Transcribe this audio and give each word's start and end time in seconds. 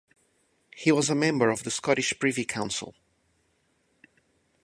He 0.75 0.91
was 0.91 1.11
a 1.11 1.13
member 1.15 1.51
of 1.51 1.61
the 1.61 1.69
Scottish 1.69 2.17
privy 2.17 2.43
council. 2.43 2.95